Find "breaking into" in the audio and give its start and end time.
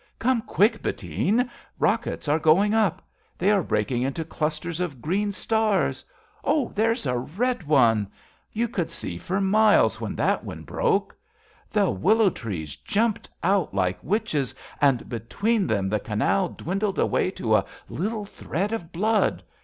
3.61-4.25